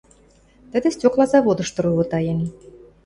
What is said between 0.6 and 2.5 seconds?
Тӹдӹ стёкла заводышты ровотаен.